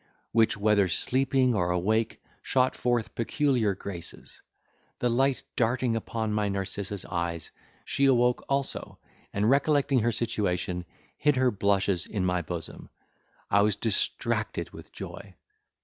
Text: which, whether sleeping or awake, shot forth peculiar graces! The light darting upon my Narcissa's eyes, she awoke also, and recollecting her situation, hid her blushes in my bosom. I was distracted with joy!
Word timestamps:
which, 0.31 0.57
whether 0.57 0.87
sleeping 0.87 1.53
or 1.53 1.69
awake, 1.69 2.19
shot 2.41 2.75
forth 2.75 3.13
peculiar 3.13 3.75
graces! 3.75 4.41
The 4.97 5.11
light 5.11 5.43
darting 5.55 5.95
upon 5.95 6.33
my 6.33 6.49
Narcissa's 6.49 7.05
eyes, 7.05 7.51
she 7.85 8.05
awoke 8.05 8.43
also, 8.49 8.97
and 9.31 9.47
recollecting 9.47 9.99
her 9.99 10.11
situation, 10.11 10.85
hid 11.19 11.35
her 11.35 11.51
blushes 11.51 12.07
in 12.07 12.25
my 12.25 12.41
bosom. 12.41 12.89
I 13.51 13.61
was 13.61 13.75
distracted 13.75 14.71
with 14.71 14.91
joy! 14.91 15.35